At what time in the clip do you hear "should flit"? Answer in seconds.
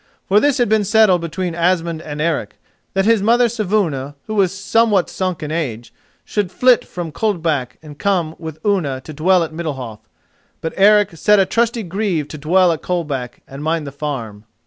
6.25-6.83